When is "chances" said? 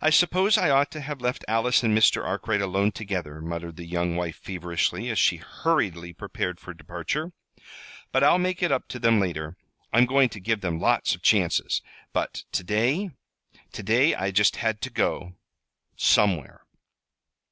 11.22-11.82